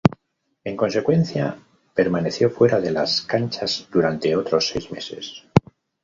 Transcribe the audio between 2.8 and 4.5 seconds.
de las canchas durante